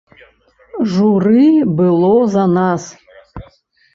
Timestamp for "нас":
2.57-2.83